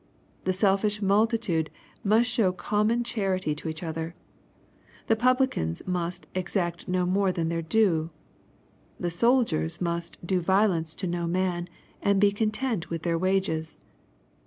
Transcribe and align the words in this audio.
The 0.45 0.51
selfish 0.53 0.99
multitude 0.99 1.69
must 2.03 2.27
show 2.27 2.51
common 2.51 3.03
charity 3.03 3.53
to 3.53 3.69
each 3.69 3.83
other. 3.83 4.15
The 5.05 5.15
publicans 5.15 5.83
must 5.85 6.23
^^ 6.23 6.25
exact 6.35 6.87
no 6.87 7.05
more 7.05 7.31
than 7.31 7.49
their 7.49 7.61
due." 7.61 8.09
The 8.99 9.11
soldiers 9.11 9.79
must" 9.79 10.17
do 10.25 10.39
violence 10.41 10.95
to 10.95 11.05
no 11.05 11.27
man, 11.27 11.69
and 12.01 12.19
be 12.19 12.31
content 12.31 12.89
with 12.89 13.03
their 13.03 13.19
wages." 13.19 13.77